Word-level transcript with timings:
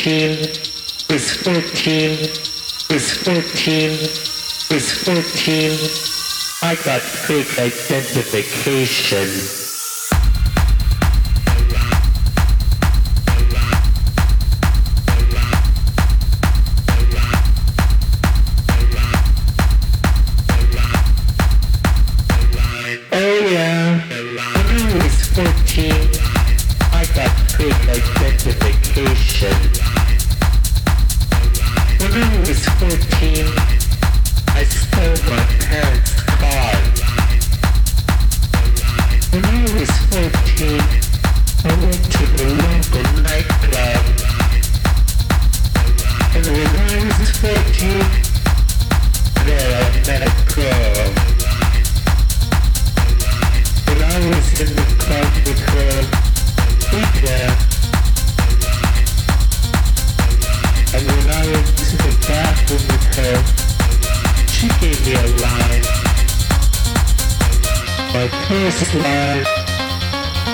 14 0.00 0.38
is 1.10 1.36
14 1.36 2.32
is 2.88 3.12
14 3.18 3.90
is 4.74 4.92
14. 5.04 5.76
I 6.62 6.74
got 6.82 7.02
fake 7.02 7.58
identification. 7.58 9.59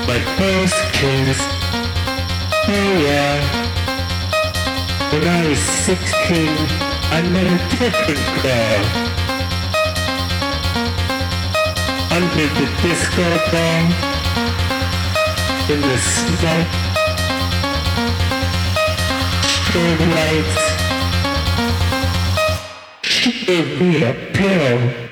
But 0.06 0.22
first 0.38 0.78
kiss, 0.92 1.40
oh 2.68 2.92
yeah, 3.02 3.42
when 5.10 5.24
I 5.26 5.48
was 5.48 5.58
16, 5.58 6.06
I 7.10 7.22
met 7.32 7.46
a 7.46 7.58
different 7.76 8.26
girl. 8.44 8.84
Under 12.16 12.46
the 12.54 12.66
disco 12.82 13.26
ball, 13.50 13.84
in 15.72 15.80
the 15.80 15.98
smoke, 15.98 16.72
strobe 19.64 20.06
lights, 20.14 20.64
she 23.02 23.30
gave 23.44 23.80
me 23.80 24.04
a 24.04 24.14
pill. 24.32 25.05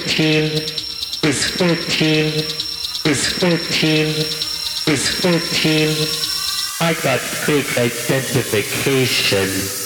fourteen, 0.00 0.52
is 1.22 1.44
fourteen, 1.50 2.32
is 3.04 3.28
fourteen, 3.28 4.08
is 4.86 5.10
fourteen. 5.20 5.94
I 6.80 6.94
got 7.02 7.20
fake 7.20 7.76
identification. 7.76 9.79